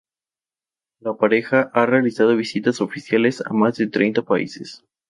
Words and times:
La 0.99 1.15
pareja, 1.15 1.69
ha 1.75 1.85
realizado 1.85 2.35
visitas 2.35 2.81
oficiales 2.81 3.43
a 3.45 3.53
más 3.53 3.77
de 3.77 3.85
treinta 3.85 4.23
países. 4.23 4.83